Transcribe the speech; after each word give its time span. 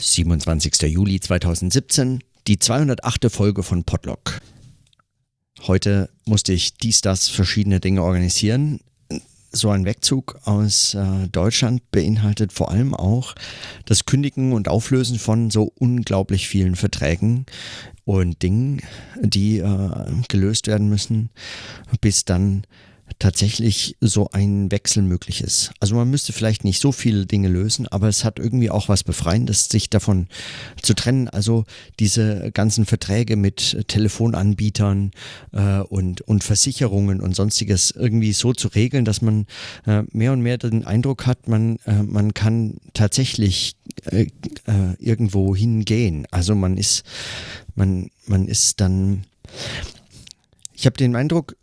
27. 0.00 0.90
Juli 0.90 1.20
2017, 1.20 2.20
die 2.46 2.58
208. 2.58 3.30
Folge 3.30 3.62
von 3.62 3.84
Podlock. 3.84 4.40
Heute 5.66 6.08
musste 6.24 6.52
ich 6.52 6.74
dies, 6.74 7.02
das, 7.02 7.28
verschiedene 7.28 7.80
Dinge 7.80 8.02
organisieren. 8.02 8.80
So 9.52 9.68
ein 9.70 9.84
Wegzug 9.84 10.40
aus 10.44 10.94
äh, 10.94 11.28
Deutschland 11.28 11.90
beinhaltet 11.90 12.52
vor 12.52 12.70
allem 12.70 12.94
auch 12.94 13.34
das 13.84 14.06
Kündigen 14.06 14.52
und 14.52 14.68
Auflösen 14.68 15.18
von 15.18 15.50
so 15.50 15.72
unglaublich 15.76 16.48
vielen 16.48 16.76
Verträgen 16.76 17.46
und 18.04 18.42
Dingen, 18.42 18.80
die 19.20 19.58
äh, 19.58 19.90
gelöst 20.28 20.66
werden 20.66 20.88
müssen, 20.88 21.30
bis 22.00 22.24
dann 22.24 22.62
tatsächlich 23.18 23.96
so 24.00 24.30
ein 24.32 24.70
Wechsel 24.70 25.02
möglich 25.02 25.42
ist. 25.42 25.72
Also 25.80 25.94
man 25.94 26.10
müsste 26.10 26.32
vielleicht 26.32 26.64
nicht 26.64 26.80
so 26.80 26.92
viele 26.92 27.26
Dinge 27.26 27.48
lösen, 27.48 27.86
aber 27.88 28.08
es 28.08 28.24
hat 28.24 28.38
irgendwie 28.38 28.70
auch 28.70 28.88
was 28.88 29.04
Befreiendes, 29.04 29.68
sich 29.68 29.90
davon 29.90 30.28
zu 30.80 30.94
trennen. 30.94 31.28
Also 31.28 31.64
diese 31.98 32.50
ganzen 32.52 32.86
Verträge 32.86 33.36
mit 33.36 33.84
Telefonanbietern 33.88 35.10
äh, 35.52 35.80
und, 35.80 36.22
und 36.22 36.44
Versicherungen 36.44 37.20
und 37.20 37.34
sonstiges 37.34 37.90
irgendwie 37.90 38.32
so 38.32 38.52
zu 38.52 38.68
regeln, 38.68 39.04
dass 39.04 39.22
man 39.22 39.46
äh, 39.86 40.02
mehr 40.12 40.32
und 40.32 40.40
mehr 40.40 40.58
den 40.58 40.84
Eindruck 40.84 41.26
hat, 41.26 41.48
man, 41.48 41.76
äh, 41.86 42.02
man 42.02 42.34
kann 42.34 42.78
tatsächlich 42.94 43.76
äh, 44.06 44.22
äh, 44.66 44.94
irgendwo 44.98 45.54
hingehen. 45.54 46.26
Also 46.30 46.54
man 46.54 46.76
ist, 46.76 47.04
man, 47.74 48.10
man 48.26 48.46
ist 48.46 48.80
dann 48.80 49.24
ich 50.80 50.86
habe 50.86 50.96
den 50.96 51.14
Eindruck, 51.14 51.56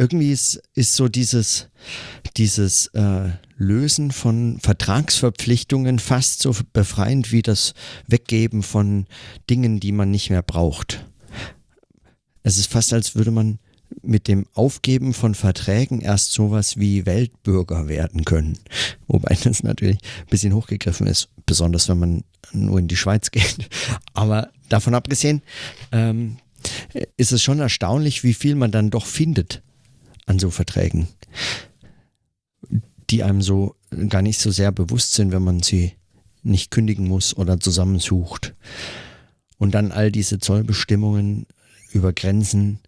irgendwie 0.00 0.32
ist, 0.32 0.62
ist 0.74 0.96
so 0.96 1.08
dieses, 1.08 1.68
dieses 2.38 2.86
äh, 2.94 3.28
Lösen 3.58 4.12
von 4.12 4.58
Vertragsverpflichtungen 4.58 5.98
fast 5.98 6.40
so 6.40 6.56
befreiend 6.72 7.32
wie 7.32 7.42
das 7.42 7.74
Weggeben 8.06 8.62
von 8.62 9.06
Dingen, 9.50 9.78
die 9.78 9.92
man 9.92 10.10
nicht 10.10 10.30
mehr 10.30 10.40
braucht. 10.40 11.04
Es 12.42 12.56
ist 12.56 12.72
fast, 12.72 12.94
als 12.94 13.14
würde 13.14 13.30
man 13.30 13.58
mit 14.00 14.26
dem 14.26 14.46
Aufgeben 14.54 15.12
von 15.12 15.34
Verträgen 15.34 16.00
erst 16.00 16.32
sowas 16.32 16.78
wie 16.78 17.04
Weltbürger 17.04 17.86
werden 17.86 18.24
können. 18.24 18.58
Wobei 19.06 19.36
das 19.44 19.62
natürlich 19.62 19.98
ein 20.20 20.30
bisschen 20.30 20.54
hochgegriffen 20.54 21.06
ist, 21.06 21.28
besonders 21.44 21.90
wenn 21.90 21.98
man 21.98 22.24
nur 22.52 22.78
in 22.78 22.88
die 22.88 22.96
Schweiz 22.96 23.30
geht. 23.32 23.68
Aber 24.14 24.48
davon 24.70 24.94
abgesehen 24.94 25.42
ähm, 25.92 26.38
ist 27.18 27.32
es 27.32 27.42
schon 27.42 27.60
erstaunlich, 27.60 28.24
wie 28.24 28.32
viel 28.32 28.54
man 28.54 28.70
dann 28.70 28.88
doch 28.88 29.04
findet 29.04 29.62
an 30.30 30.38
so 30.38 30.50
Verträgen, 30.50 31.08
die 33.10 33.22
einem 33.24 33.42
so 33.42 33.74
gar 34.08 34.22
nicht 34.22 34.38
so 34.38 34.50
sehr 34.50 34.70
bewusst 34.72 35.14
sind, 35.14 35.32
wenn 35.32 35.42
man 35.42 35.62
sie 35.62 35.92
nicht 36.42 36.70
kündigen 36.70 37.08
muss 37.08 37.36
oder 37.36 37.60
zusammensucht. 37.60 38.54
Und 39.58 39.72
dann 39.74 39.92
all 39.92 40.10
diese 40.10 40.38
Zollbestimmungen 40.38 41.46
über 41.92 42.12
Grenzen, 42.12 42.78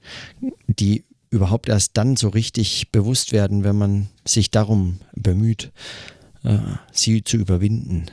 die 0.68 1.04
überhaupt 1.28 1.68
erst 1.68 1.96
dann 1.96 2.16
so 2.16 2.28
richtig 2.28 2.92
bewusst 2.92 3.32
werden, 3.32 3.64
wenn 3.64 3.76
man 3.76 4.08
sich 4.24 4.50
darum 4.50 5.00
bemüht, 5.14 5.72
äh, 6.44 6.58
sie 6.92 7.24
zu 7.24 7.36
überwinden, 7.36 8.06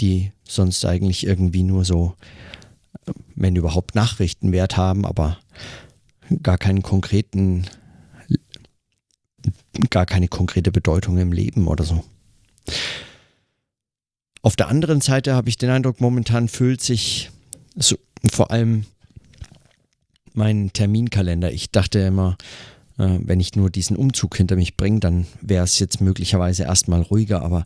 die 0.00 0.32
sonst 0.44 0.84
eigentlich 0.84 1.26
irgendwie 1.26 1.62
nur 1.62 1.84
so, 1.84 2.14
wenn 3.34 3.56
überhaupt 3.56 3.94
Nachrichtenwert 3.94 4.76
haben, 4.76 5.06
aber 5.06 5.38
gar 6.42 6.58
keinen 6.58 6.82
konkreten 6.82 7.64
gar 9.90 10.06
keine 10.06 10.28
konkrete 10.28 10.72
Bedeutung 10.72 11.18
im 11.18 11.32
Leben 11.32 11.68
oder 11.68 11.84
so. 11.84 12.04
Auf 14.42 14.56
der 14.56 14.68
anderen 14.68 15.00
Seite 15.00 15.34
habe 15.34 15.48
ich 15.48 15.58
den 15.58 15.70
Eindruck, 15.70 16.00
momentan 16.00 16.48
füllt 16.48 16.80
sich 16.80 17.30
so, 17.76 17.96
vor 18.30 18.50
allem 18.50 18.84
mein 20.32 20.72
Terminkalender. 20.72 21.52
Ich 21.52 21.70
dachte 21.70 21.98
immer, 21.98 22.36
äh, 22.98 23.18
wenn 23.20 23.40
ich 23.40 23.56
nur 23.56 23.70
diesen 23.70 23.96
Umzug 23.96 24.36
hinter 24.36 24.56
mich 24.56 24.76
bringe, 24.76 25.00
dann 25.00 25.26
wäre 25.40 25.64
es 25.64 25.78
jetzt 25.78 26.00
möglicherweise 26.00 26.64
erstmal 26.64 27.02
ruhiger, 27.02 27.42
aber 27.42 27.64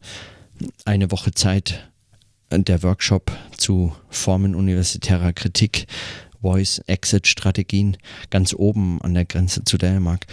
eine 0.84 1.10
Woche 1.10 1.32
Zeit 1.32 1.90
äh, 2.50 2.60
der 2.60 2.82
Workshop 2.82 3.32
zu 3.56 3.94
Formen 4.10 4.54
universitärer 4.54 5.32
Kritik, 5.32 5.86
Voice-Exit-Strategien 6.40 7.96
ganz 8.30 8.54
oben 8.54 9.00
an 9.00 9.14
der 9.14 9.24
Grenze 9.24 9.64
zu 9.64 9.78
Dänemark. 9.78 10.26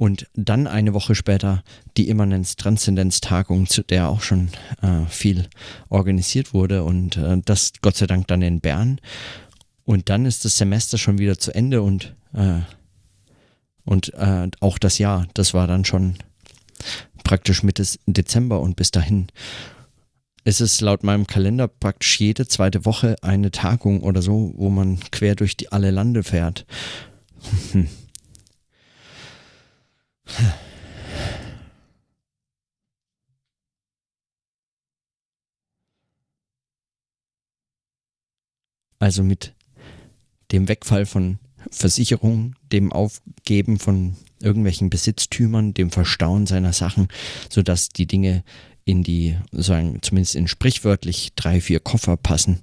Und 0.00 0.28
dann 0.32 0.66
eine 0.66 0.94
Woche 0.94 1.14
später 1.14 1.62
die 1.98 2.08
Immanenz-Transzendenz-Tagung, 2.08 3.66
zu 3.66 3.82
der 3.82 4.08
auch 4.08 4.22
schon 4.22 4.48
äh, 4.80 5.04
viel 5.10 5.46
organisiert 5.90 6.54
wurde 6.54 6.84
und 6.84 7.18
äh, 7.18 7.36
das 7.44 7.72
Gott 7.82 7.98
sei 7.98 8.06
Dank 8.06 8.26
dann 8.28 8.40
in 8.40 8.62
Bern. 8.62 8.98
Und 9.84 10.08
dann 10.08 10.24
ist 10.24 10.46
das 10.46 10.56
Semester 10.56 10.96
schon 10.96 11.18
wieder 11.18 11.36
zu 11.36 11.54
Ende 11.54 11.82
und, 11.82 12.14
äh, 12.32 12.60
und 13.84 14.14
äh, 14.14 14.48
auch 14.60 14.78
das 14.78 14.96
Jahr, 14.96 15.26
das 15.34 15.52
war 15.52 15.66
dann 15.66 15.84
schon 15.84 16.14
praktisch 17.22 17.62
Mitte 17.62 17.84
Dezember 18.06 18.62
und 18.62 18.76
bis 18.76 18.92
dahin 18.92 19.26
ist 20.44 20.62
es 20.62 20.80
laut 20.80 21.04
meinem 21.04 21.26
Kalender 21.26 21.68
praktisch 21.68 22.18
jede 22.20 22.48
zweite 22.48 22.86
Woche 22.86 23.16
eine 23.20 23.50
Tagung 23.50 24.00
oder 24.00 24.22
so, 24.22 24.54
wo 24.56 24.70
man 24.70 24.98
quer 25.10 25.34
durch 25.34 25.58
die 25.58 25.70
alle 25.72 25.90
Lande 25.90 26.22
fährt. 26.22 26.64
Also 39.02 39.22
mit 39.22 39.54
dem 40.52 40.68
Wegfall 40.68 41.06
von 41.06 41.38
Versicherungen, 41.70 42.56
dem 42.70 42.92
Aufgeben 42.92 43.78
von 43.78 44.16
irgendwelchen 44.40 44.90
Besitztümern, 44.90 45.74
dem 45.74 45.90
Verstauen 45.90 46.46
seiner 46.46 46.72
Sachen, 46.72 47.08
sodass 47.48 47.88
die 47.88 48.06
Dinge 48.06 48.44
in 48.84 49.02
die, 49.02 49.36
sagen, 49.52 49.98
zumindest 50.02 50.34
in 50.34 50.48
sprichwörtlich 50.48 51.32
drei, 51.34 51.60
vier 51.60 51.80
Koffer 51.80 52.16
passen, 52.16 52.62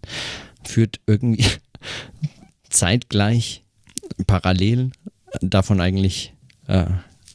führt 0.64 1.00
irgendwie 1.08 1.46
zeitgleich, 2.70 3.64
parallel 4.26 4.92
davon 5.42 5.82
eigentlich 5.82 6.34
äh, 6.68 6.86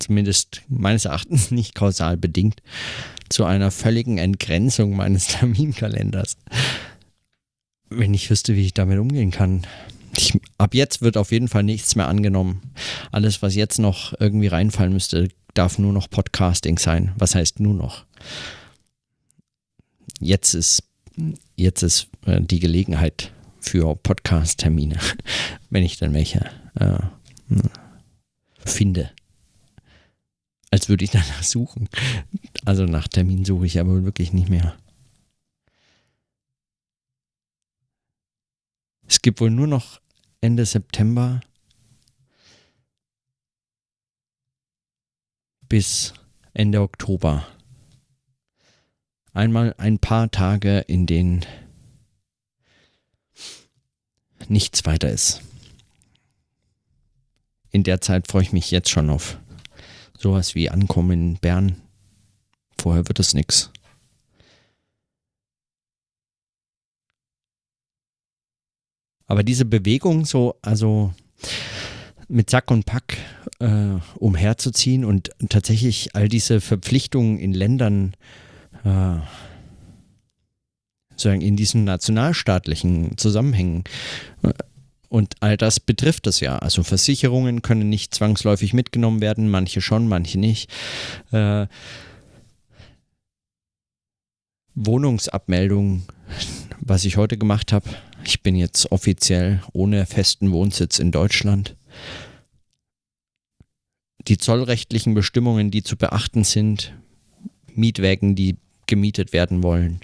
zumindest 0.03 0.63
meines 0.69 1.05
Erachtens 1.05 1.51
nicht 1.51 1.75
kausal 1.75 2.17
bedingt, 2.17 2.63
zu 3.29 3.45
einer 3.45 3.71
völligen 3.71 4.19
Entgrenzung 4.19 4.95
meines 4.97 5.27
Terminkalenders. 5.39 6.37
Wenn 7.89 8.15
ich 8.15 8.31
wüsste, 8.31 8.57
wie 8.57 8.67
ich 8.67 8.75
damit 8.75 8.99
umgehen 8.99 9.31
kann. 9.31 9.67
Ich, 10.17 10.39
ab 10.59 10.75
jetzt 10.75 11.01
wird 11.01 11.17
auf 11.17 11.33
jeden 11.33 11.49
Fall 11.49 11.63
nichts 11.63 11.97
mehr 11.97 12.09
angenommen. 12.09 12.61
Alles, 13.11 13.41
was 13.43 13.55
jetzt 13.55 13.79
noch 13.79 14.13
irgendwie 14.21 14.49
reinfallen 14.49 14.93
müsste, 14.93 15.29
darf 15.55 15.79
nur 15.79 15.93
noch 15.93 16.11
Podcasting 16.11 16.79
sein. 16.79 17.13
Was 17.17 17.35
heißt 17.35 17.61
nur 17.61 17.75
noch? 17.75 18.05
Jetzt 20.21 20.55
ist, 20.55 20.83
jetzt 21.57 21.83
ist 21.83 22.09
äh, 22.27 22.41
die 22.41 22.61
Gelegenheit 22.61 23.33
für 23.61 23.97
Podcast-Termine, 23.97 24.99
wenn 25.71 25.83
ich 25.83 25.97
dann 25.99 26.15
welche 26.15 26.51
äh, 26.79 26.99
finde 28.65 29.11
als 30.73 30.89
würde 30.89 31.05
ich 31.05 31.11
danach 31.13 31.45
suchen. 31.45 31.89
Also 32.65 32.85
nach 32.87 33.07
Termin 33.07 33.45
suche 33.45 33.67
ich 33.67 33.79
aber 33.79 34.03
wirklich 34.03 34.33
nicht 34.33 34.49
mehr. 34.49 34.77
Es 39.07 39.23
gibt 39.23 39.41
wohl 39.41 39.51
nur 39.51 39.69
noch 39.69 40.01
Ende 40.41 40.65
September 40.65 41.41
bis 45.69 46.15
Ende 46.55 46.81
Oktober. 46.81 47.47
Einmal 49.35 49.75
ein 49.79 49.99
paar 49.99 50.31
Tage, 50.31 50.81
in 50.81 51.07
denen 51.07 51.45
nichts 54.49 54.85
weiter 54.85 55.11
ist. 55.11 55.43
In 57.71 57.83
der 57.85 58.01
Zeit 58.01 58.29
freue 58.29 58.43
ich 58.43 58.53
mich 58.53 58.71
jetzt 58.71 58.91
schon 58.91 59.09
auf 59.09 59.39
sowas 60.23 60.55
wie 60.55 60.71
Ankommen 60.71 61.11
in 61.11 61.35
Bern. 61.37 61.77
Vorher 62.81 63.07
wird 63.09 63.19
es 63.21 63.35
nichts. 63.35 63.71
Aber 69.27 69.43
diese 69.43 69.65
Bewegung 69.65 70.25
so, 70.25 70.57
also 70.63 71.13
mit 72.29 72.51
Sack 72.51 72.71
und 72.71 72.87
Pack 72.87 73.17
äh, 73.61 73.99
umherzuziehen 74.17 75.05
und 75.05 75.31
tatsächlich 75.49 76.15
all 76.15 76.29
diese 76.29 76.61
Verpflichtungen 76.61 77.39
in 77.39 77.53
Ländern 77.53 78.15
äh, 78.85 79.17
sozusagen 81.11 81.41
in 81.41 81.57
diesen 81.57 81.85
nationalstaatlichen 81.85 83.17
Zusammenhängen 83.17 83.85
äh, 84.43 84.53
und 85.13 85.35
all 85.41 85.59
das 85.59 85.79
betrifft 85.79 86.27
es 86.27 86.41
ja. 86.41 86.57
Also 86.59 86.83
Versicherungen 86.83 87.61
können 87.61 87.91
nicht 87.91 88.15
zwangsläufig 88.15 88.73
mitgenommen 88.73 89.21
werden, 89.21 89.51
manche 89.51 89.83
schon, 89.83 90.09
manche 90.09 90.41
nicht. 90.41 90.71
Äh, 91.33 91.67
Wohnungsabmeldung, 94.75 96.05
was 96.81 97.05
ich 97.05 97.19
heute 97.19 97.37
gemacht 97.37 97.75
habe. 97.75 97.91
Ich 98.25 98.43
bin 98.43 98.57
jetzt 98.57 98.91
offiziell 98.91 99.63
ohne 99.75 100.07
festen 100.07 100.51
Wohnsitz 100.51 100.99
in 100.99 101.11
Deutschland. 101.11 101.77
Die 104.29 104.39
zollrechtlichen 104.39 105.13
Bestimmungen, 105.13 105.71
die 105.71 105.83
zu 105.83 105.99
beachten 105.99 106.43
sind, 106.43 106.95
Mietwägen, 107.75 108.35
die 108.35 108.57
gemietet 108.87 109.35
werden 109.35 109.63
wollen 109.63 110.01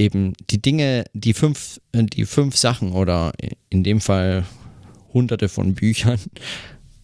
eben 0.00 0.32
die 0.48 0.60
Dinge, 0.60 1.04
die 1.12 1.34
fünf, 1.34 1.80
äh, 1.92 2.02
die 2.02 2.24
fünf 2.24 2.56
Sachen 2.56 2.92
oder 2.92 3.32
in 3.68 3.84
dem 3.84 4.00
Fall 4.00 4.46
hunderte 5.12 5.48
von 5.48 5.74
Büchern 5.74 6.18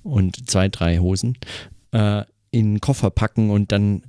und 0.03 0.49
zwei, 0.49 0.69
drei 0.69 0.99
Hosen 0.99 1.37
äh, 1.93 2.25
in 2.51 2.81
Koffer 2.81 3.11
packen 3.11 3.51
und 3.51 3.71
dann 3.71 4.03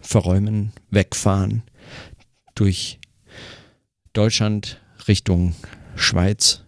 verräumen, 0.00 0.72
wegfahren 0.90 1.62
durch 2.54 3.00
Deutschland 4.12 4.80
Richtung 5.08 5.54
Schweiz. 5.96 6.62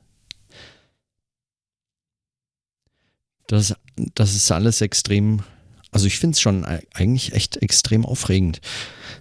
Das, 3.46 3.74
das 4.14 4.34
ist 4.34 4.50
alles 4.50 4.80
extrem, 4.80 5.44
also 5.92 6.06
ich 6.06 6.18
finde 6.18 6.34
es 6.34 6.40
schon 6.40 6.64
eigentlich 6.64 7.32
echt 7.34 7.58
extrem 7.58 8.04
aufregend. 8.04 8.60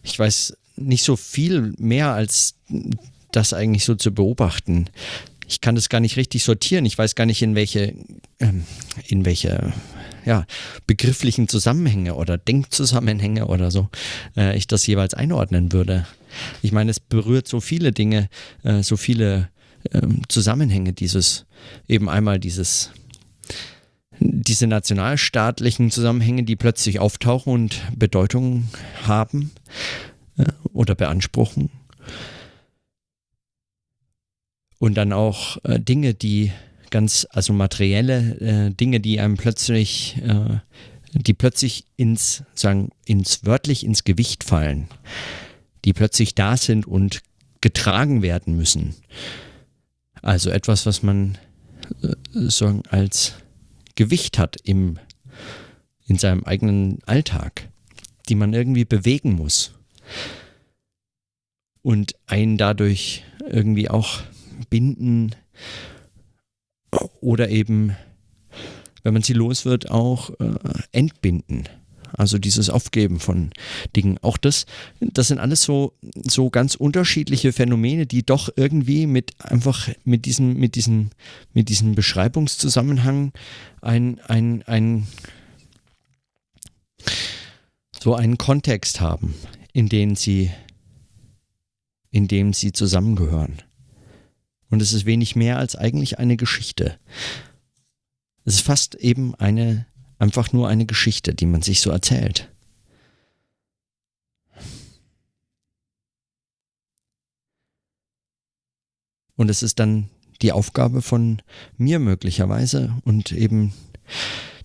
Ich 0.01 0.17
weiß 0.17 0.55
nicht 0.75 1.03
so 1.03 1.15
viel 1.15 1.73
mehr 1.77 2.13
als 2.13 2.55
das 3.31 3.53
eigentlich 3.53 3.85
so 3.85 3.95
zu 3.95 4.13
beobachten. 4.13 4.87
Ich 5.47 5.61
kann 5.61 5.75
das 5.75 5.89
gar 5.89 5.99
nicht 5.99 6.17
richtig 6.17 6.43
sortieren. 6.43 6.85
Ich 6.85 6.97
weiß 6.97 7.15
gar 7.15 7.25
nicht, 7.25 7.41
in 7.41 7.55
welche, 7.55 7.93
ähm, 8.39 8.63
in 9.07 9.25
welche 9.25 9.73
ja, 10.25 10.45
begrifflichen 10.87 11.47
Zusammenhänge 11.47 12.15
oder 12.15 12.37
Denkzusammenhänge 12.37 13.47
oder 13.47 13.71
so 13.71 13.89
äh, 14.37 14.55
ich 14.55 14.67
das 14.67 14.87
jeweils 14.87 15.13
einordnen 15.13 15.71
würde. 15.73 16.07
Ich 16.61 16.71
meine, 16.71 16.91
es 16.91 16.99
berührt 16.99 17.47
so 17.47 17.59
viele 17.59 17.91
Dinge, 17.91 18.29
äh, 18.63 18.83
so 18.83 18.95
viele 18.95 19.49
ähm, 19.91 20.21
Zusammenhänge, 20.29 20.93
dieses, 20.93 21.45
eben 21.87 22.09
einmal 22.09 22.39
dieses, 22.39 22.91
diese 24.19 24.67
nationalstaatlichen 24.67 25.91
Zusammenhänge, 25.91 26.43
die 26.43 26.55
plötzlich 26.55 26.99
auftauchen 26.99 27.51
und 27.51 27.81
Bedeutung 27.95 28.69
haben 29.03 29.51
oder 30.71 30.95
beanspruchen. 30.95 31.69
Und 34.79 34.95
dann 34.95 35.13
auch 35.13 35.63
äh, 35.63 35.79
Dinge, 35.79 36.13
die 36.13 36.51
ganz, 36.89 37.25
also 37.29 37.53
materielle 37.53 38.39
äh, 38.39 38.69
Dinge, 38.71 38.99
die 38.99 39.19
einem 39.19 39.37
plötzlich, 39.37 40.17
äh, 40.23 40.59
die 41.13 41.33
plötzlich 41.33 41.85
ins, 41.95 42.43
sagen, 42.53 42.89
ins 43.05 43.45
wörtlich 43.45 43.85
ins 43.85 44.03
Gewicht 44.03 44.43
fallen, 44.43 44.87
die 45.85 45.93
plötzlich 45.93 46.35
da 46.35 46.57
sind 46.57 46.85
und 46.85 47.21
getragen 47.61 48.21
werden 48.21 48.57
müssen. 48.57 48.93
Also 50.21 50.49
etwas, 50.49 50.85
was 50.85 51.01
man 51.01 51.37
äh, 52.01 52.15
sagen, 52.33 52.83
als 52.89 53.33
Gewicht 53.95 54.37
hat 54.37 54.57
im, 54.63 54.99
in 56.07 56.17
seinem 56.17 56.43
eigenen 56.43 56.99
Alltag, 57.05 57.69
die 58.27 58.35
man 58.35 58.53
irgendwie 58.53 58.85
bewegen 58.85 59.33
muss 59.33 59.73
und 61.81 62.15
einen 62.27 62.57
dadurch 62.57 63.23
irgendwie 63.49 63.89
auch 63.89 64.21
binden 64.69 65.35
oder 67.21 67.49
eben, 67.49 67.95
wenn 69.03 69.13
man 69.13 69.23
sie 69.23 69.33
los 69.33 69.65
wird, 69.65 69.89
auch 69.91 70.29
äh, 70.39 70.53
entbinden. 70.91 71.67
Also 72.15 72.37
dieses 72.37 72.69
Aufgeben 72.69 73.19
von 73.19 73.49
Dingen. 73.95 74.19
Auch 74.21 74.37
das, 74.37 74.67
das 74.99 75.29
sind 75.29 75.39
alles 75.39 75.63
so, 75.63 75.93
so 76.13 76.51
ganz 76.51 76.75
unterschiedliche 76.75 77.51
Phänomene, 77.51 78.05
die 78.05 78.23
doch 78.23 78.49
irgendwie 78.55 79.07
mit 79.07 79.31
einfach 79.39 79.89
mit 80.03 80.25
diesem, 80.25 80.53
mit 80.53 80.75
diesem, 80.75 81.09
mit 81.53 81.69
diesem 81.69 81.95
Beschreibungszusammenhang 81.95 83.33
ein, 83.81 84.19
ein, 84.27 84.61
ein, 84.67 85.07
so 87.99 88.13
einen 88.13 88.37
Kontext 88.37 89.01
haben, 89.01 89.33
in 89.73 89.89
den 89.89 90.15
sie 90.15 90.51
in 92.13 92.27
dem 92.27 92.53
sie 92.53 92.71
zusammengehören. 92.71 93.63
Und 94.69 94.81
es 94.81 94.93
ist 94.93 95.05
wenig 95.05 95.35
mehr 95.35 95.57
als 95.57 95.75
eigentlich 95.75 96.19
eine 96.19 96.37
Geschichte. 96.37 96.99
Es 98.45 98.55
ist 98.55 98.61
fast 98.61 98.93
eben 98.95 99.33
eine, 99.35 99.87
einfach 100.19 100.53
nur 100.53 100.69
eine 100.69 100.85
Geschichte, 100.85 101.33
die 101.33 101.47
man 101.47 101.63
sich 101.63 101.81
so 101.81 101.89
erzählt. 101.89 102.51
Und 109.35 109.49
es 109.49 109.63
ist 109.63 109.79
dann 109.79 110.09
die 110.43 110.51
Aufgabe 110.51 111.01
von 111.01 111.41
mir 111.77 111.97
möglicherweise 111.97 112.95
und 113.05 113.31
eben 113.31 113.73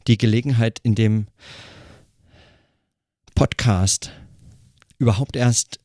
die 0.06 0.18
Gelegenheit 0.18 0.80
in 0.82 0.94
dem 0.94 1.28
Podcast 3.34 4.12
überhaupt 4.98 5.36
erst 5.36 5.80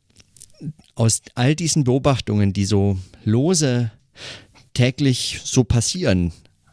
aus 0.95 1.21
all 1.35 1.55
diesen 1.55 1.83
Beobachtungen, 1.83 2.53
die 2.53 2.65
so 2.65 2.97
lose 3.23 3.91
täglich 4.73 5.41
so 5.43 5.63
passieren, 5.63 6.31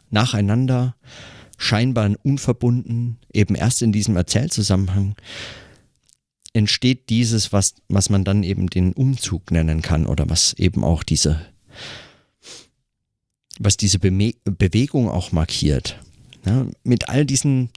nacheinander, 0.09 0.95
scheinbar 1.57 2.11
unverbunden, 2.23 3.17
eben 3.31 3.55
erst 3.55 3.81
in 3.81 3.91
diesem 3.91 4.15
Erzählzusammenhang, 4.15 5.15
entsteht 6.53 7.09
dieses, 7.09 7.53
was, 7.53 7.75
was 7.87 8.09
man 8.09 8.23
dann 8.23 8.43
eben 8.43 8.67
den 8.67 8.93
Umzug 8.93 9.51
nennen 9.51 9.81
kann 9.81 10.05
oder 10.05 10.29
was 10.29 10.53
eben 10.53 10.83
auch 10.83 11.03
diese, 11.03 11.45
was 13.59 13.77
diese 13.77 13.99
Be 13.99 14.33
Bewegung 14.43 15.09
auch 15.09 15.31
markiert. 15.31 15.99
Ja, 16.45 16.65
mit 16.83 17.07
all 17.07 17.25
diesen 17.25 17.69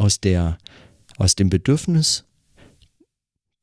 aus 0.00 0.18
der 0.18 0.58
aus 1.18 1.36
dem 1.36 1.50
Bedürfnis, 1.50 2.24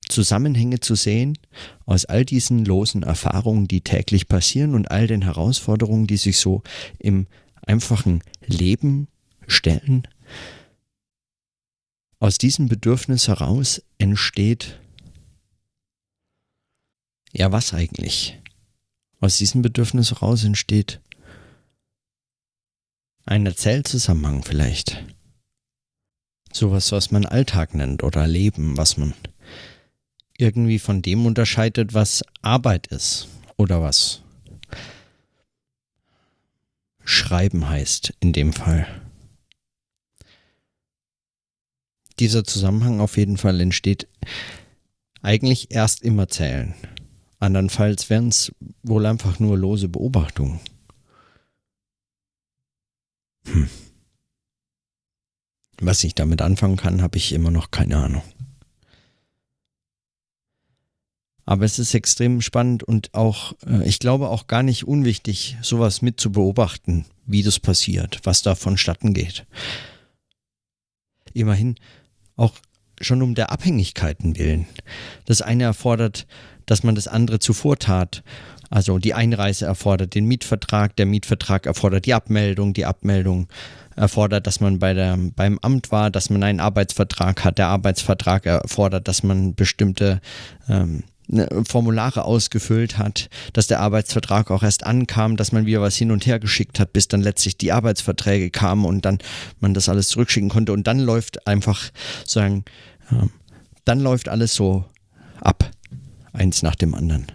Zusammenhänge 0.07 0.79
zu 0.79 0.93
sehen, 0.93 1.37
aus 1.85 2.05
all 2.05 2.23
diesen 2.23 2.63
losen 2.63 3.01
Erfahrungen, 3.01 3.67
die 3.67 3.81
täglich 3.81 4.27
passieren 4.27 4.75
und 4.75 4.91
all 4.91 5.07
den 5.07 5.23
Herausforderungen, 5.23 6.05
die 6.05 6.17
sich 6.17 6.37
so 6.37 6.61
im 6.99 7.25
einfachen 7.65 8.23
Leben 8.45 9.07
stellen. 9.47 10.07
Aus 12.19 12.37
diesem 12.37 12.69
Bedürfnis 12.69 13.27
heraus 13.27 13.81
entsteht, 13.97 14.79
ja 17.33 17.51
was 17.51 17.73
eigentlich? 17.73 18.39
Aus 19.19 19.37
diesem 19.37 19.63
Bedürfnis 19.63 20.11
heraus 20.11 20.43
entsteht 20.43 21.01
ein 23.25 23.45
Erzählzusammenhang 23.45 24.43
vielleicht 24.43 25.03
sowas, 26.53 26.91
was 26.91 27.11
man 27.11 27.25
Alltag 27.25 27.73
nennt 27.73 28.03
oder 28.03 28.27
Leben, 28.27 28.77
was 28.77 28.97
man 28.97 29.13
irgendwie 30.37 30.79
von 30.79 31.01
dem 31.01 31.25
unterscheidet, 31.25 31.93
was 31.93 32.23
Arbeit 32.41 32.87
ist 32.87 33.27
oder 33.57 33.81
was 33.81 34.21
Schreiben 37.03 37.69
heißt 37.69 38.13
in 38.19 38.33
dem 38.33 38.53
Fall. 38.53 38.85
Dieser 42.19 42.43
Zusammenhang 42.43 42.99
auf 42.99 43.17
jeden 43.17 43.37
Fall 43.37 43.61
entsteht 43.61 44.07
eigentlich 45.21 45.71
erst 45.71 46.01
immer 46.01 46.27
zählen. 46.27 46.73
Andernfalls 47.39 48.09
wären 48.09 48.29
es 48.29 48.51
wohl 48.83 49.05
einfach 49.05 49.39
nur 49.39 49.57
lose 49.57 49.87
Beobachtungen. 49.87 50.59
Hm. 53.45 53.69
Was 55.79 56.03
ich 56.03 56.15
damit 56.15 56.41
anfangen 56.41 56.77
kann, 56.77 57.01
habe 57.01 57.17
ich 57.17 57.33
immer 57.33 57.51
noch 57.51 57.71
keine 57.71 57.97
Ahnung. 57.97 58.23
Aber 61.45 61.63
es 61.63 61.79
ist 61.79 61.93
extrem 61.93 62.41
spannend 62.41 62.83
und 62.83 63.13
auch, 63.13 63.53
äh, 63.65 63.87
ich 63.87 63.99
glaube 63.99 64.29
auch 64.29 64.47
gar 64.47 64.63
nicht 64.63 64.85
unwichtig, 64.85 65.55
sowas 65.61 66.01
mit 66.01 66.19
zu 66.19 66.33
beobachten, 66.33 67.05
wie 67.25 67.41
das 67.41 67.59
passiert, 67.59 68.19
was 68.23 68.41
da 68.41 68.53
vonstatten 68.53 69.13
geht. 69.13 69.45
Immerhin 71.33 71.75
auch 72.35 72.53
schon 72.99 73.21
um 73.21 73.33
der 73.33 73.51
Abhängigkeiten 73.51 74.37
willen. 74.37 74.67
Das 75.25 75.41
eine 75.41 75.63
erfordert, 75.63 76.27
dass 76.65 76.83
man 76.83 76.95
das 76.95 77.07
andere 77.07 77.39
zuvor 77.39 77.79
tat. 77.79 78.23
Also 78.69 78.99
die 78.99 79.13
Einreise 79.13 79.65
erfordert 79.65 80.15
den 80.15 80.25
Mietvertrag, 80.25 80.97
der 80.97 81.05
Mietvertrag 81.05 81.65
erfordert 81.65 82.05
die 82.05 82.13
Abmeldung, 82.13 82.73
die 82.73 82.85
Abmeldung 82.85 83.47
erfordert, 83.97 84.47
dass 84.47 84.61
man 84.61 84.79
bei 84.79 84.93
der, 84.93 85.17
beim 85.35 85.59
Amt 85.61 85.91
war, 85.91 86.09
dass 86.09 86.29
man 86.29 86.43
einen 86.43 86.61
Arbeitsvertrag 86.61 87.43
hat, 87.43 87.57
der 87.57 87.67
Arbeitsvertrag 87.67 88.45
erfordert, 88.45 89.07
dass 89.07 89.23
man 89.23 89.55
bestimmte 89.55 90.21
ähm, 90.69 91.03
Ne, 91.29 91.45
Formulare 91.67 92.23
ausgefüllt 92.23 92.97
hat, 92.97 93.29
dass 93.51 93.67
der 93.67 93.81
Arbeitsvertrag 93.81 94.49
auch 94.49 94.63
erst 94.63 94.85
ankam, 94.85 95.35
dass 95.35 95.51
man 95.51 95.65
wieder 95.65 95.81
was 95.81 95.97
hin 95.97 96.11
und 96.11 96.25
her 96.25 96.39
geschickt 96.39 96.79
hat, 96.79 96.93
bis 96.93 97.09
dann 97.09 97.21
letztlich 97.21 97.57
die 97.57 97.73
Arbeitsverträge 97.73 98.49
kamen 98.49 98.85
und 98.85 99.03
dann 99.03 99.17
man 99.59 99.73
das 99.73 99.89
alles 99.89 100.07
zurückschicken 100.07 100.47
konnte. 100.47 100.71
Und 100.71 100.87
dann 100.87 100.99
läuft 100.99 101.45
einfach 101.45 101.91
sagen, 102.25 102.63
äh, 103.11 103.27
dann 103.83 103.99
läuft 103.99 104.29
alles 104.29 104.55
so 104.55 104.85
ab, 105.41 105.69
eins 106.31 106.63
nach 106.63 106.75
dem 106.75 106.93
anderen. 106.93 107.27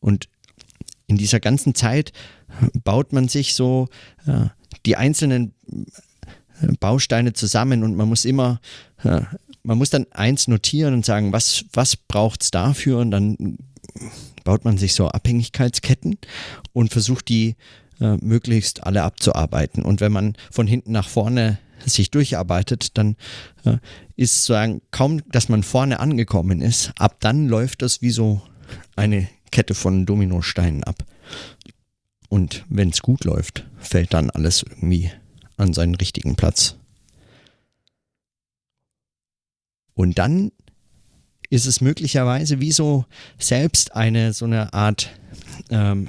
Und 0.00 0.28
in 1.06 1.16
dieser 1.16 1.38
ganzen 1.38 1.76
Zeit 1.76 2.12
baut 2.82 3.12
man 3.12 3.28
sich 3.28 3.54
so 3.54 3.88
äh, 4.26 4.46
die 4.86 4.96
einzelnen 4.96 5.54
äh, 6.62 6.72
Bausteine 6.78 7.32
zusammen 7.32 7.82
und 7.84 7.96
man 7.96 8.08
muss 8.08 8.24
immer 8.24 8.60
äh, 9.02 9.22
man 9.62 9.78
muss 9.78 9.90
dann 9.90 10.06
eins 10.12 10.48
notieren 10.48 10.94
und 10.94 11.04
sagen, 11.04 11.32
was, 11.32 11.64
was 11.72 11.96
braucht 11.96 12.42
es 12.42 12.50
dafür? 12.50 12.98
Und 12.98 13.10
dann 13.10 13.58
baut 14.44 14.64
man 14.64 14.78
sich 14.78 14.94
so 14.94 15.08
Abhängigkeitsketten 15.08 16.18
und 16.72 16.92
versucht 16.92 17.28
die 17.28 17.56
äh, 18.00 18.16
möglichst 18.16 18.84
alle 18.84 19.02
abzuarbeiten. 19.02 19.84
Und 19.84 20.00
wenn 20.00 20.12
man 20.12 20.36
von 20.50 20.66
hinten 20.66 20.92
nach 20.92 21.08
vorne 21.08 21.58
sich 21.84 22.10
durcharbeitet, 22.10 22.96
dann 22.98 23.16
äh, 23.64 23.76
ist 24.16 24.44
sozusagen 24.44 24.82
kaum, 24.90 25.22
dass 25.30 25.48
man 25.48 25.62
vorne 25.62 26.00
angekommen 26.00 26.60
ist, 26.60 26.92
ab 26.98 27.16
dann 27.20 27.48
läuft 27.48 27.82
das 27.82 28.02
wie 28.02 28.10
so 28.10 28.42
eine 28.96 29.28
Kette 29.50 29.74
von 29.74 30.06
Dominosteinen 30.06 30.84
ab. 30.84 31.04
Und 32.30 32.64
wenn 32.68 32.90
es 32.90 33.02
gut 33.02 33.24
läuft, 33.24 33.66
fällt 33.78 34.14
dann 34.14 34.30
alles 34.30 34.62
irgendwie 34.62 35.10
an 35.56 35.74
seinen 35.74 35.96
richtigen 35.96 36.36
Platz. 36.36 36.76
Und 39.94 40.18
dann 40.18 40.52
ist 41.50 41.66
es 41.66 41.80
möglicherweise 41.80 42.60
wie 42.60 42.70
so 42.70 43.04
selbst 43.36 43.96
eine 43.96 44.32
so 44.32 44.44
eine 44.44 44.72
Art 44.72 45.10
ähm, 45.70 46.08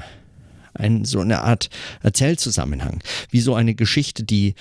ein, 0.76 1.06
so 1.06 1.20
eine 1.20 1.42
Art 1.42 1.70
Erzählzusammenhang, 2.04 3.04
wie 3.32 3.42
so 3.42 3.56
eine 3.56 3.74
Geschichte, 3.74 4.24
die 4.24 4.54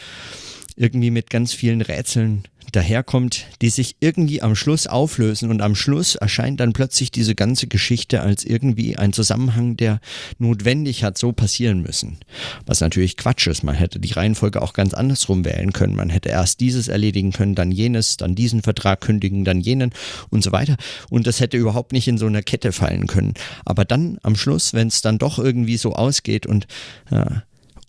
irgendwie 0.80 1.10
mit 1.10 1.28
ganz 1.28 1.52
vielen 1.52 1.82
Rätseln 1.82 2.44
daherkommt, 2.72 3.46
die 3.60 3.68
sich 3.68 3.96
irgendwie 4.00 4.42
am 4.42 4.54
Schluss 4.54 4.87
auflösen 4.87 5.50
und 5.50 5.60
am 5.60 5.75
Schluss 5.75 6.14
erscheint 6.14 6.60
dann 6.60 6.72
plötzlich 6.72 7.10
diese 7.10 7.34
ganze 7.34 7.66
Geschichte 7.66 8.22
als 8.22 8.44
irgendwie 8.44 8.96
ein 8.96 9.12
Zusammenhang, 9.12 9.76
der 9.76 10.00
notwendig 10.38 11.04
hat 11.04 11.18
so 11.18 11.32
passieren 11.32 11.82
müssen. 11.82 12.18
Was 12.66 12.80
natürlich 12.80 13.16
Quatsch 13.16 13.46
ist. 13.49 13.62
Man 13.62 13.75
hätte 13.75 13.99
die 13.99 14.12
Reihenfolge 14.12 14.62
auch 14.62 14.72
ganz 14.72 14.94
andersrum 14.94 15.44
wählen 15.44 15.72
können. 15.72 15.96
Man 15.96 16.10
hätte 16.10 16.28
erst 16.28 16.60
dieses 16.60 16.88
erledigen 16.88 17.32
können, 17.32 17.54
dann 17.54 17.72
jenes, 17.72 18.16
dann 18.16 18.34
diesen 18.34 18.62
Vertrag 18.62 19.00
kündigen, 19.00 19.44
dann 19.44 19.60
jenen 19.60 19.90
und 20.30 20.42
so 20.42 20.52
weiter. 20.52 20.76
Und 21.10 21.26
das 21.26 21.40
hätte 21.40 21.56
überhaupt 21.56 21.92
nicht 21.92 22.08
in 22.08 22.18
so 22.18 22.26
eine 22.26 22.42
Kette 22.42 22.72
fallen 22.72 23.06
können. 23.06 23.34
Aber 23.64 23.84
dann 23.84 24.18
am 24.22 24.37
Schluss, 24.37 24.72
wenn 24.72 24.88
es 24.88 25.02
dann 25.02 25.18
doch 25.18 25.38
irgendwie 25.38 25.76
so 25.76 25.92
ausgeht 25.92 26.46
und, 26.46 26.66
äh, 27.10 27.26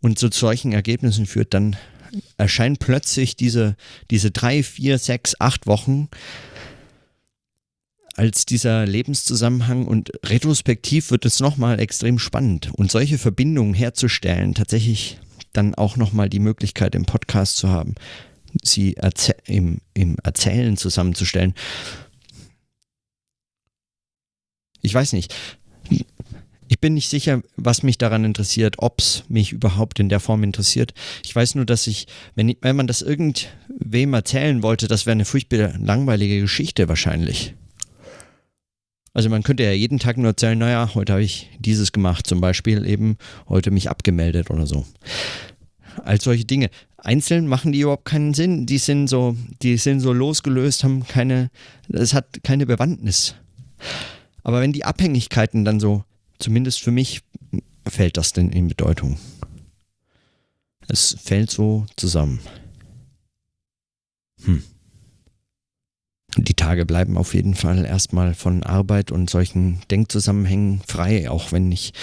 und 0.02 0.18
zu 0.18 0.30
solchen 0.32 0.74
Ergebnissen 0.74 1.28
führt, 1.28 1.54
dann 1.54 1.76
erscheinen 2.38 2.78
plötzlich 2.78 3.36
diese, 3.36 3.76
diese 4.10 4.32
drei, 4.32 4.64
vier, 4.64 4.98
sechs, 4.98 5.36
acht 5.40 5.68
Wochen 5.68 6.10
als 8.16 8.46
dieser 8.46 8.86
Lebenszusammenhang 8.86 9.88
und 9.88 10.12
retrospektiv 10.26 11.12
wird 11.12 11.26
es 11.26 11.40
nochmal 11.40 11.80
extrem 11.80 12.20
spannend 12.20 12.72
und 12.76 12.92
solche 12.92 13.18
Verbindungen 13.18 13.74
herzustellen, 13.74 14.54
tatsächlich 14.54 15.18
dann 15.54 15.76
auch 15.76 15.98
nochmal 15.98 16.30
die 16.30 16.40
Möglichkeit 16.40 16.96
im 16.96 17.06
Podcast 17.06 17.58
zu 17.58 17.70
haben, 17.70 17.96
sie 18.64 18.96
im, 19.46 19.80
im 19.94 20.18
Erzählen 20.24 20.78
zusammenzustellen. 20.78 21.54
Ich 24.82 24.94
weiß 24.94 25.14
nicht, 25.14 25.34
ich 26.72 26.80
bin 26.80 26.94
nicht 26.94 27.10
sicher, 27.10 27.42
was 27.58 27.84
mich 27.84 27.98
daran 27.98 28.24
interessiert, 28.24 28.76
ob 28.78 29.00
es 29.00 29.26
mich 29.28 29.52
überhaupt 29.52 30.00
in 30.00 30.08
der 30.08 30.22
Form 30.22 30.42
interessiert. 30.42 30.94
Ich 31.26 31.36
weiß 31.36 31.56
nur, 31.56 31.66
dass 31.66 31.86
ich, 31.86 32.08
wenn, 32.34 32.56
wenn 32.62 32.78
man 32.78 32.88
das 32.88 33.02
irgendwem 33.02 34.14
erzählen 34.14 34.64
wollte, 34.64 34.88
das 34.88 35.06
wäre 35.06 35.12
eine 35.12 35.26
furchtbar 35.26 35.74
langweilige 35.78 36.40
Geschichte 36.40 36.88
wahrscheinlich. 36.88 37.56
Also 39.14 39.28
man 39.28 39.44
könnte 39.44 39.64
ja 39.64 39.74
jeden 39.74 40.00
Tag 40.00 40.16
nur 40.16 40.28
erzählen, 40.28 40.58
naja, 40.58 40.90
heute 40.96 41.12
habe 41.12 41.24
ich 41.24 41.50
dieses 41.60 41.92
gemacht, 41.92 42.26
zum 42.26 42.40
Beispiel 42.40 42.88
eben 42.88 43.18
heute 43.50 43.70
mich 43.70 43.90
abgemeldet 43.90 44.50
oder 44.50 44.66
so. 44.66 44.86
All 46.06 46.22
solche 46.22 46.46
Dinge. 46.46 46.70
Einzeln 46.96 47.48
machen 47.48 47.74
die 47.74 47.82
überhaupt 47.82 48.06
keinen 48.06 48.34
Sinn. 48.34 48.66
Die 48.66 48.78
sind 48.78 49.08
so, 49.08 49.36
die 49.62 49.76
sind 49.76 50.00
so 50.00 50.14
losgelöst, 50.14 50.86
haben 50.86 51.06
keine, 51.06 51.52
es 51.90 52.14
hat 52.14 52.46
keine 52.46 52.66
Bewandtnis. 52.66 53.36
Aber 54.42 54.62
wenn 54.62 54.72
die 54.72 54.86
Abhängigkeiten 54.86 55.66
dann 55.66 55.82
so 55.82 56.06
zumindest 56.42 56.82
für 56.82 56.92
mich 56.92 57.22
fällt 57.88 58.18
das 58.18 58.34
denn 58.34 58.50
in 58.50 58.68
Bedeutung. 58.68 59.18
Es 60.88 61.16
fällt 61.22 61.52
so 61.52 61.86
zusammen. 61.96 62.40
Hm. 64.44 64.64
Die 66.38 66.54
Tage 66.54 66.86
bleiben 66.86 67.18
auf 67.18 67.34
jeden 67.34 67.56
Fall 67.56 67.86
erstmal 67.86 68.34
von 68.34 68.64
Arbeit 68.64 69.12
und 69.12 69.30
solchen 69.30 69.82
Denkzusammenhängen 69.92 70.82
frei, 70.88 71.30
auch 71.30 71.52
wenn 71.52 71.72
ich 71.72 71.94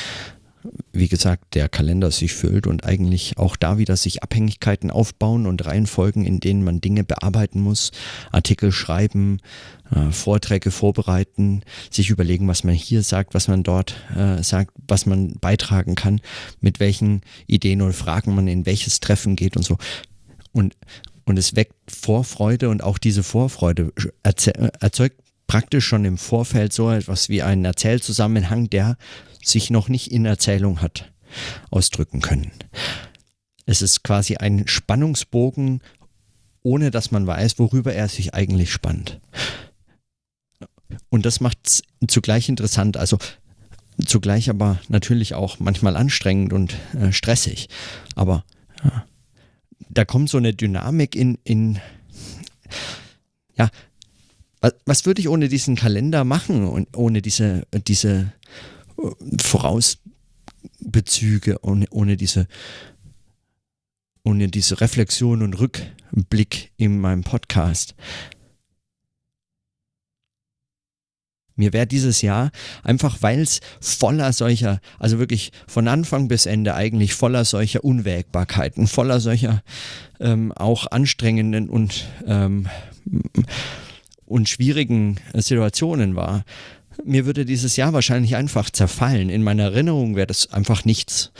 wie 0.93 1.09
gesagt, 1.09 1.55
der 1.55 1.69
Kalender 1.69 2.11
sich 2.11 2.35
füllt 2.35 2.67
und 2.67 2.85
eigentlich 2.85 3.39
auch 3.39 3.57
da 3.57 3.79
wieder 3.79 3.97
sich 3.97 4.23
Abhängigkeiten 4.23 4.91
aufbauen 4.91 5.47
und 5.47 5.65
Reihenfolgen, 5.65 6.25
in 6.25 6.41
denen 6.41 6.65
man 6.65 6.81
Dinge 6.81 7.05
bearbeiten 7.05 7.61
muss, 7.61 7.93
Artikel 8.33 8.73
schreiben, 8.73 9.41
äh, 9.95 10.11
Vorträge 10.11 10.71
vorbereiten, 10.71 11.63
sich 11.91 12.11
überlegen, 12.11 12.49
was 12.49 12.65
man 12.65 12.75
hier 12.75 13.03
sagt, 13.03 13.35
was 13.35 13.49
man 13.49 13.63
dort 13.63 13.95
äh, 14.17 14.43
sagt, 14.43 14.73
was 14.87 15.07
man 15.07 15.35
beitragen 15.41 15.95
kann, 15.95 16.21
mit 16.61 16.81
welchen 16.81 17.23
Ideen 17.47 17.83
und 17.83 17.93
Fragen 17.93 18.35
man 18.35 18.49
in 18.49 18.67
welches 18.67 19.01
Treffen 19.01 19.37
geht 19.37 19.57
und 19.57 19.63
so. 19.63 19.77
Und, 20.53 20.77
und 21.25 21.39
es 21.39 21.57
weckt 21.57 21.75
Vorfreude 21.87 22.69
und 22.69 22.83
auch 22.83 22.99
diese 22.99 23.23
Vorfreude 23.23 23.93
erzeugt 24.23 25.17
praktisch 25.49 25.87
schon 25.87 26.05
im 26.05 26.19
Vorfeld 26.19 26.73
so 26.73 26.91
etwas 26.91 27.29
wie 27.29 27.43
einen 27.43 27.65
Erzählzusammenhang, 27.65 28.71
der 28.71 28.97
sich 29.43 29.71
noch 29.71 29.89
nicht 29.89 30.11
in 30.11 30.25
Erzählung 30.25 30.81
hat 30.81 31.13
ausdrücken 31.71 32.21
können. 32.21 32.53
Es 33.67 33.83
ist 33.83 34.03
quasi 34.03 34.37
ein 34.37 34.67
Spannungsbogen, 34.67 35.83
ohne 36.63 36.91
dass 36.91 37.11
man 37.11 37.27
weiß, 37.27 37.59
worüber 37.59 37.93
er 37.93 38.09
sich 38.09 38.35
eigentlich 38.35 38.73
spannt. 38.73 39.21
Und 41.11 41.27
das 41.27 41.41
macht 41.41 41.59
es 41.67 41.83
zugleich 42.09 42.49
interessant, 42.49 42.97
also 42.97 43.19
zugleich 44.07 44.49
aber 44.49 44.79
natürlich 44.89 45.35
auch 45.35 45.59
manchmal 45.59 45.97
anstrengend 45.97 46.53
und 46.53 46.77
äh, 46.99 47.13
stressig. 47.13 47.69
Aber 48.15 48.45
ja, 48.83 49.05
da 49.91 50.05
kommt 50.05 50.31
so 50.31 50.39
eine 50.39 50.55
Dynamik 50.55 51.15
in, 51.15 51.39
in 51.45 51.79
ja, 53.57 53.71
was, 54.61 54.75
was 54.87 55.07
würde 55.07 55.21
ich 55.21 55.29
ohne 55.29 55.49
diesen 55.49 55.77
Kalender 55.77 56.25
machen 56.25 56.67
und 56.67 56.97
ohne 56.97 57.23
diese, 57.23 57.67
diese 57.87 58.33
Vorausbezüge, 59.41 61.59
ohne, 61.63 61.87
ohne 61.91 62.17
diese 62.17 62.49
ohne 64.25 64.49
diese 64.49 64.81
Reflexion 64.81 65.43
und 65.43 65.55
Rückblick 65.55 66.73
in 66.77 67.01
meinem 67.01 67.25
Podcast. 67.25 67.95
Mir 71.57 71.73
wäre 71.73 71.89
dieses 71.89 72.23
Jahr 72.23 72.53
einfach, 72.85 73.21
weil 73.21 73.41
es 73.41 73.61
voller 73.81 74.33
solcher, 74.33 74.81
also 74.99 75.19
wirklich 75.19 75.51
von 75.67 75.89
Anfang 75.89 76.29
bis 76.29 76.47
Ende 76.47 76.75
eigentlich 76.75 77.15
voller 77.15 77.45
solcher 77.45 77.83
Unwägbarkeiten, 77.83 78.87
voller 78.87 79.19
solcher 79.19 79.65
ähm, 80.21 80.53
auch 80.53 80.87
anstrengenden 80.87 81.69
und 81.69 82.07
ähm, 82.27 82.69
und 84.25 84.49
schwierigen 84.49 85.17
Situationen 85.33 86.15
war, 86.15 86.45
mir 87.05 87.27
würde 87.27 87.45
dieses 87.45 87.77
Jahr 87.77 87.93
wahrscheinlich 87.93 88.37
einfach 88.37 88.71
zerfallen. 88.71 89.31
In 89.31 89.43
meiner 89.43 89.65
Erinnerung 89.65 90.17
wäre 90.17 90.27
das 90.27 90.53
einfach 90.53 90.85
nichts. 90.85 91.33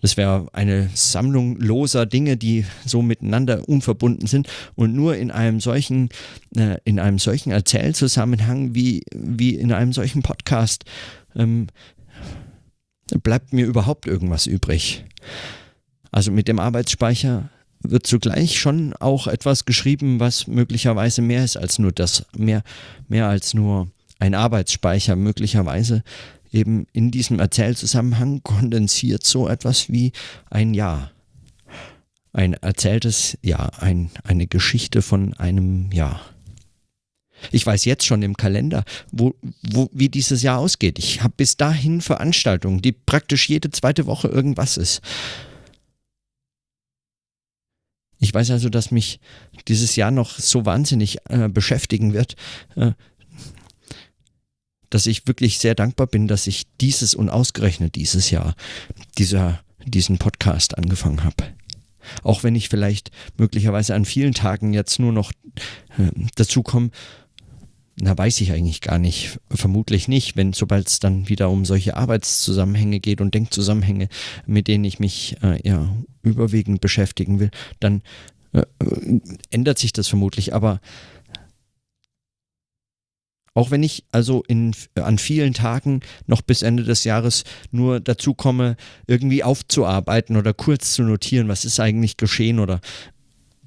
Das 0.00 0.16
wäre 0.16 0.48
eine 0.52 0.90
Sammlung 0.94 1.56
loser 1.58 2.06
Dinge, 2.06 2.36
die 2.36 2.64
so 2.84 3.02
miteinander 3.02 3.68
unverbunden 3.68 4.26
sind 4.26 4.48
und 4.74 4.94
nur 4.94 5.16
in 5.16 5.30
einem 5.30 5.60
solchen, 5.60 6.08
äh, 6.56 6.78
in 6.84 6.98
einem 6.98 7.18
solchen 7.18 7.52
Erzählzusammenhang 7.52 8.74
wie, 8.74 9.04
wie 9.14 9.54
in 9.54 9.72
einem 9.72 9.92
solchen 9.92 10.22
Podcast 10.22 10.84
ähm, 11.36 11.68
bleibt 13.22 13.52
mir 13.52 13.66
überhaupt 13.66 14.06
irgendwas 14.06 14.46
übrig. 14.46 15.04
Also 16.10 16.30
mit 16.30 16.48
dem 16.48 16.58
Arbeitsspeicher 16.58 17.50
wird 17.80 18.06
zugleich 18.06 18.58
schon 18.58 18.94
auch 18.94 19.26
etwas 19.26 19.64
geschrieben, 19.64 20.20
was 20.20 20.46
möglicherweise 20.46 21.22
mehr 21.22 21.44
ist 21.44 21.56
als 21.56 21.78
nur 21.78 21.92
das, 21.92 22.24
mehr, 22.36 22.62
mehr 23.08 23.28
als 23.28 23.52
nur 23.52 23.88
ein 24.24 24.34
Arbeitsspeicher 24.34 25.16
möglicherweise 25.16 26.02
eben 26.50 26.86
in 26.92 27.10
diesem 27.10 27.40
Erzählzusammenhang 27.40 28.42
kondensiert 28.42 29.24
so 29.24 29.48
etwas 29.48 29.90
wie 29.90 30.12
ein 30.50 30.72
Jahr. 30.72 31.10
Ein 32.32 32.54
erzähltes 32.54 33.36
Jahr, 33.42 33.82
ein, 33.82 34.10
eine 34.24 34.46
Geschichte 34.46 35.02
von 35.02 35.34
einem 35.34 35.92
Jahr. 35.92 36.20
Ich 37.52 37.66
weiß 37.66 37.84
jetzt 37.84 38.06
schon 38.06 38.22
im 38.22 38.36
Kalender, 38.36 38.84
wo, 39.12 39.34
wo, 39.62 39.90
wie 39.92 40.08
dieses 40.08 40.42
Jahr 40.42 40.58
ausgeht. 40.58 40.98
Ich 40.98 41.22
habe 41.22 41.34
bis 41.36 41.58
dahin 41.58 42.00
Veranstaltungen, 42.00 42.80
die 42.80 42.92
praktisch 42.92 43.48
jede 43.50 43.70
zweite 43.70 44.06
Woche 44.06 44.28
irgendwas 44.28 44.78
ist. 44.78 45.02
Ich 48.20 48.32
weiß 48.32 48.52
also, 48.52 48.70
dass 48.70 48.90
mich 48.90 49.20
dieses 49.68 49.96
Jahr 49.96 50.10
noch 50.10 50.38
so 50.38 50.64
wahnsinnig 50.64 51.18
äh, 51.28 51.48
beschäftigen 51.48 52.14
wird, 52.14 52.36
äh, 52.74 52.92
dass 54.94 55.06
ich 55.06 55.26
wirklich 55.26 55.58
sehr 55.58 55.74
dankbar 55.74 56.06
bin, 56.06 56.28
dass 56.28 56.46
ich 56.46 56.66
dieses 56.80 57.16
und 57.16 57.28
ausgerechnet 57.28 57.96
dieses 57.96 58.30
Jahr 58.30 58.54
dieser, 59.18 59.60
diesen 59.84 60.18
Podcast 60.18 60.78
angefangen 60.78 61.24
habe. 61.24 61.34
Auch 62.22 62.44
wenn 62.44 62.54
ich 62.54 62.68
vielleicht 62.68 63.10
möglicherweise 63.36 63.96
an 63.96 64.04
vielen 64.04 64.34
Tagen 64.34 64.72
jetzt 64.72 65.00
nur 65.00 65.10
noch 65.10 65.32
äh, 65.98 66.12
dazu 66.36 66.62
komme, 66.62 66.90
na, 67.96 68.16
weiß 68.16 68.40
ich 68.40 68.52
eigentlich 68.52 68.82
gar 68.82 69.00
nicht. 69.00 69.40
Vermutlich 69.50 70.06
nicht, 70.06 70.36
wenn 70.36 70.52
sobald 70.52 70.86
es 70.86 71.00
dann 71.00 71.28
wieder 71.28 71.50
um 71.50 71.64
solche 71.64 71.96
Arbeitszusammenhänge 71.96 73.00
geht 73.00 73.20
und 73.20 73.34
Denkzusammenhänge, 73.34 74.08
mit 74.46 74.68
denen 74.68 74.84
ich 74.84 75.00
mich 75.00 75.36
äh, 75.42 75.58
ja 75.68 75.92
überwiegend 76.22 76.80
beschäftigen 76.80 77.40
will, 77.40 77.50
dann 77.80 78.02
äh, 78.52 78.62
ändert 79.50 79.80
sich 79.80 79.92
das 79.92 80.06
vermutlich. 80.06 80.54
Aber 80.54 80.80
auch 83.54 83.70
wenn 83.70 83.84
ich 83.84 84.04
also 84.10 84.42
in, 84.48 84.74
an 84.96 85.18
vielen 85.18 85.54
Tagen 85.54 86.00
noch 86.26 86.42
bis 86.42 86.62
Ende 86.62 86.82
des 86.82 87.04
Jahres 87.04 87.44
nur 87.70 88.00
dazu 88.00 88.34
komme, 88.34 88.76
irgendwie 89.06 89.44
aufzuarbeiten 89.44 90.36
oder 90.36 90.52
kurz 90.52 90.92
zu 90.92 91.04
notieren, 91.04 91.48
was 91.48 91.64
ist 91.64 91.78
eigentlich 91.78 92.16
geschehen 92.16 92.58
oder, 92.58 92.80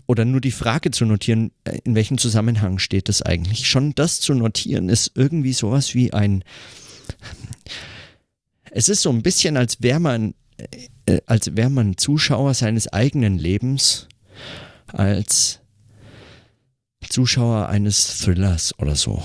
oder 0.05 0.25
nur 0.25 0.41
die 0.41 0.51
Frage 0.51 0.91
zu 0.91 1.05
notieren, 1.05 1.51
in 1.85 1.95
welchem 1.95 2.17
Zusammenhang 2.17 2.79
steht 2.79 3.07
das 3.07 3.21
eigentlich. 3.21 3.67
Schon 3.67 3.95
das 3.95 4.19
zu 4.19 4.33
notieren 4.33 4.89
ist 4.89 5.11
irgendwie 5.15 5.53
sowas 5.53 5.95
wie 5.95 6.13
ein. 6.13 6.43
Es 8.69 8.89
ist 8.89 9.01
so 9.01 9.09
ein 9.09 9.23
bisschen, 9.23 9.55
als 9.55 9.81
wäre 9.81 10.01
man, 10.01 10.35
äh, 11.05 11.21
als 11.25 11.55
wäre 11.55 11.69
man 11.69 11.97
Zuschauer 11.97 12.53
seines 12.53 12.91
eigenen 12.91 13.37
Lebens, 13.37 14.09
als 14.87 15.61
Zuschauer 17.09 17.69
eines 17.69 18.19
Thrillers 18.19 18.77
oder 18.77 18.95
so 18.95 19.23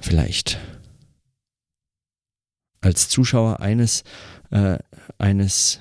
vielleicht 0.00 0.58
als 2.80 3.08
Zuschauer 3.08 3.60
eines, 3.60 4.04
äh, 4.50 4.78
eines 5.18 5.80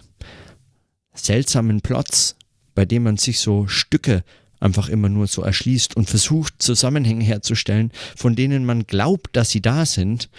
seltsamen 1.14 1.82
Plots, 1.82 2.36
bei 2.76 2.86
dem 2.86 3.04
man 3.04 3.18
sich 3.18 3.40
so 3.40 3.68
Stücke 3.68 4.24
einfach 4.60 4.90
immer 4.90 5.10
nur 5.10 5.28
so 5.28 5.44
erschließt 5.44 5.96
und 5.96 6.10
versucht, 6.10 6.56
Zusammenhänge 6.62 7.24
herzustellen, 7.24 7.92
von 8.16 8.36
denen 8.36 8.66
man 8.66 8.88
glaubt, 8.88 9.36
dass 9.36 9.52
sie 9.52 9.62
da 9.62 9.86
sind, 9.86 10.30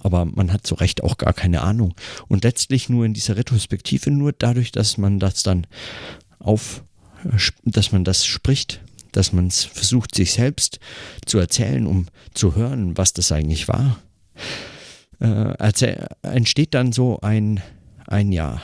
aber 0.00 0.24
man 0.24 0.52
hat 0.52 0.66
so 0.66 0.74
recht 0.74 1.04
auch 1.04 1.16
gar 1.16 1.32
keine 1.32 1.62
Ahnung. 1.62 1.94
Und 2.28 2.44
letztlich 2.44 2.88
nur 2.88 3.04
in 3.04 3.14
dieser 3.14 3.36
Retrospektive, 3.36 4.10
nur 4.10 4.32
dadurch, 4.32 4.72
dass 4.72 4.98
man 4.98 5.20
das 5.20 5.42
dann 5.42 5.66
auf, 6.40 6.82
dass 7.64 7.92
man 7.92 8.04
das 8.04 8.26
spricht, 8.26 8.80
dass 9.12 9.32
man 9.32 9.46
es 9.46 9.64
versucht, 9.64 10.14
sich 10.14 10.32
selbst 10.32 10.78
zu 11.26 11.38
erzählen, 11.38 11.86
um 11.86 12.06
zu 12.34 12.54
hören, 12.54 12.96
was 12.96 13.12
das 13.12 13.32
eigentlich 13.32 13.68
war, 13.68 13.98
äh, 15.20 15.98
entsteht 16.22 16.74
dann 16.74 16.92
so 16.92 17.20
ein, 17.20 17.62
ein 18.06 18.32
Ja. 18.32 18.60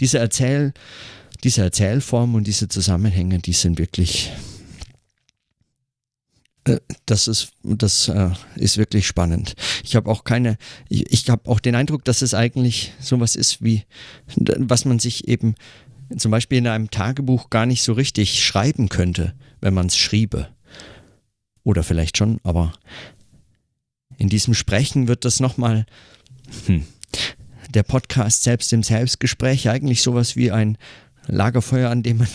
Diese, 0.00 0.18
Erzähl, 0.18 0.74
diese 1.42 1.62
Erzählform 1.62 2.34
und 2.34 2.46
diese 2.46 2.68
Zusammenhänge, 2.68 3.38
die 3.38 3.52
sind 3.52 3.78
wirklich 3.78 4.32
äh, 6.64 6.80
das 7.06 7.28
ist, 7.28 7.52
das 7.62 8.08
äh, 8.08 8.30
ist 8.56 8.78
wirklich 8.78 9.06
spannend. 9.06 9.54
Ich 9.84 9.96
habe 9.96 10.10
auch 10.10 10.24
keine, 10.24 10.56
ich, 10.88 11.12
ich 11.12 11.30
habe 11.30 11.50
auch 11.50 11.60
den 11.60 11.74
Eindruck, 11.74 12.04
dass 12.04 12.22
es 12.22 12.34
eigentlich 12.34 12.92
sowas 13.00 13.36
ist 13.36 13.62
wie, 13.62 13.84
was 14.36 14.84
man 14.84 14.98
sich 14.98 15.28
eben 15.28 15.54
zum 16.16 16.30
Beispiel 16.30 16.58
in 16.58 16.66
einem 16.66 16.90
Tagebuch 16.90 17.50
gar 17.50 17.66
nicht 17.66 17.82
so 17.82 17.92
richtig 17.92 18.44
schreiben 18.44 18.88
könnte, 18.88 19.34
wenn 19.64 19.74
man 19.74 19.86
es 19.86 19.96
schriebe. 19.96 20.48
Oder 21.64 21.82
vielleicht 21.82 22.18
schon, 22.18 22.38
aber 22.44 22.74
in 24.18 24.28
diesem 24.28 24.52
Sprechen 24.52 25.08
wird 25.08 25.24
das 25.24 25.40
nochmal, 25.40 25.86
hm, 26.66 26.84
der 27.70 27.82
Podcast 27.82 28.42
selbst 28.42 28.74
im 28.74 28.82
Selbstgespräch 28.82 29.70
eigentlich 29.70 30.02
sowas 30.02 30.36
wie 30.36 30.50
ein 30.50 30.76
Lagerfeuer, 31.26 31.88
an 31.88 32.02
dem 32.02 32.18
man 32.18 32.28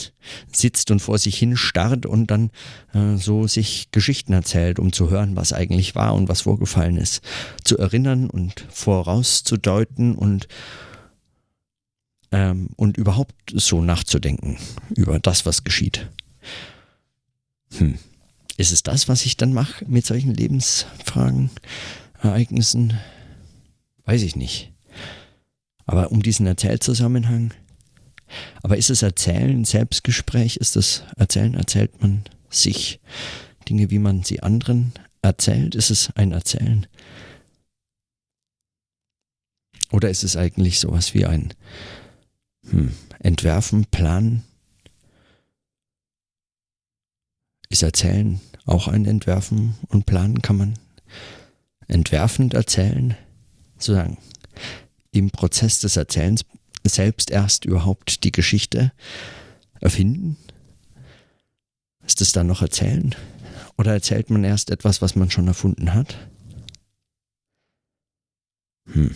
sitzt 0.51 0.89
und 0.89 1.01
vor 1.01 1.19
sich 1.19 1.37
hin 1.37 1.55
starrt 1.55 2.07
und 2.07 2.31
dann 2.31 2.49
äh, 2.95 3.17
so 3.17 3.45
sich 3.45 3.91
Geschichten 3.91 4.33
erzählt, 4.33 4.79
um 4.79 4.91
zu 4.91 5.11
hören, 5.11 5.35
was 5.35 5.53
eigentlich 5.53 5.93
war 5.93 6.15
und 6.15 6.29
was 6.29 6.41
vorgefallen 6.41 6.97
ist. 6.97 7.21
Zu 7.63 7.77
erinnern 7.77 8.27
und 8.27 8.65
vorauszudeuten 8.71 10.15
und 10.15 10.47
ähm, 12.31 12.69
und 12.75 12.97
überhaupt 12.97 13.35
so 13.53 13.83
nachzudenken 13.83 14.57
über 14.95 15.19
das, 15.19 15.45
was 15.45 15.63
geschieht. 15.63 16.09
Hm. 17.77 17.97
Ist 18.57 18.71
es 18.71 18.83
das, 18.83 19.07
was 19.07 19.25
ich 19.25 19.37
dann 19.37 19.53
mache 19.53 19.85
mit 19.87 20.05
solchen 20.05 20.33
Lebensfragen, 20.33 21.49
Ereignissen? 22.21 22.99
Weiß 24.05 24.21
ich 24.23 24.35
nicht. 24.35 24.73
Aber 25.85 26.11
um 26.11 26.21
diesen 26.21 26.45
Erzählzusammenhang. 26.45 27.53
Aber 28.61 28.77
ist 28.77 28.89
es 28.89 29.01
Erzählen, 29.01 29.65
Selbstgespräch? 29.65 30.57
Ist 30.57 30.75
das 30.75 31.03
Erzählen, 31.15 31.53
erzählt 31.53 32.01
man 32.01 32.23
sich 32.49 32.99
Dinge, 33.67 33.89
wie 33.91 33.99
man 33.99 34.23
sie 34.23 34.41
anderen 34.41 34.93
erzählt? 35.21 35.75
Ist 35.75 35.89
es 35.89 36.11
ein 36.15 36.31
Erzählen? 36.31 36.85
Oder 39.91 40.09
ist 40.09 40.23
es 40.23 40.35
eigentlich 40.35 40.79
sowas 40.79 41.13
wie 41.13 41.25
ein 41.25 41.53
hm. 42.69 42.93
Entwerfen, 43.19 43.85
planen. 43.85 44.43
Ist 47.69 47.83
Erzählen 47.83 48.41
auch 48.65 48.87
ein 48.87 49.05
Entwerfen 49.05 49.75
und 49.89 50.07
Planen? 50.07 50.41
Kann 50.41 50.57
man 50.57 50.73
entwerfend 51.87 52.55
erzählen? 52.55 53.15
Sozusagen 53.77 54.17
im 55.11 55.29
Prozess 55.29 55.79
des 55.79 55.95
Erzählens 55.95 56.45
selbst 56.85 57.29
erst 57.29 57.65
überhaupt 57.65 58.23
die 58.23 58.31
Geschichte 58.31 58.91
erfinden? 59.79 60.37
Ist 62.05 62.21
es 62.21 62.31
dann 62.31 62.47
noch 62.47 62.63
erzählen? 62.63 63.13
Oder 63.77 63.93
erzählt 63.93 64.31
man 64.31 64.43
erst 64.43 64.71
etwas, 64.71 65.01
was 65.01 65.15
man 65.15 65.29
schon 65.29 65.47
erfunden 65.47 65.93
hat? 65.93 66.17
Hm. 68.91 69.13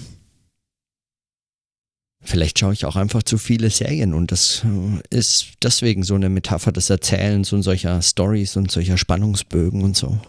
Vielleicht 2.24 2.58
schaue 2.58 2.74
ich 2.74 2.86
auch 2.86 2.96
einfach 2.96 3.24
zu 3.24 3.38
viele 3.38 3.70
Serien 3.70 4.14
und 4.14 4.32
das 4.32 4.64
äh, 4.64 5.16
ist 5.16 5.54
deswegen 5.62 6.04
so 6.04 6.16
eine 6.16 6.30
Metapher 6.30 6.72
des 6.72 6.90
Erzählens 6.90 7.52
und 7.52 7.64
solcher 7.64 8.02
Stories 8.02 8.56
und 8.56 8.72
solcher 8.72 8.98
Spannungsbögen 8.98 9.84
und 9.84 9.98
so. 9.98 10.20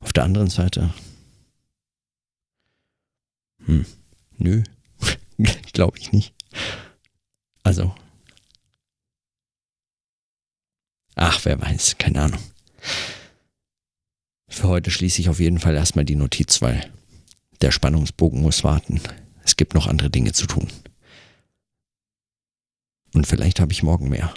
Auf 0.00 0.12
der 0.12 0.24
anderen 0.24 0.50
Seite. 0.50 0.92
Hm, 3.64 3.86
nö, 4.36 4.62
glaube 5.72 5.98
ich 5.98 6.12
nicht. 6.12 6.34
Also. 7.62 7.94
Ach, 11.14 11.44
wer 11.44 11.60
weiß, 11.60 11.96
keine 11.98 12.22
Ahnung. 12.22 12.40
Für 14.48 14.68
heute 14.68 14.90
schließe 14.90 15.20
ich 15.20 15.28
auf 15.28 15.40
jeden 15.40 15.58
Fall 15.58 15.74
erstmal 15.74 16.04
die 16.04 16.16
Notiz, 16.16 16.60
weil 16.60 16.90
der 17.60 17.70
Spannungsbogen 17.70 18.40
muss 18.40 18.64
warten. 18.64 19.00
Es 19.50 19.56
gibt 19.56 19.74
noch 19.74 19.88
andere 19.88 20.10
Dinge 20.10 20.32
zu 20.32 20.46
tun. 20.46 20.68
Und 23.12 23.26
vielleicht 23.26 23.58
habe 23.58 23.72
ich 23.72 23.82
morgen 23.82 24.08
mehr. 24.08 24.32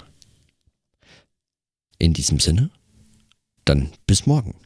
In 1.98 2.14
diesem 2.14 2.40
Sinne, 2.40 2.70
dann 3.64 3.92
bis 4.08 4.26
morgen. 4.26 4.56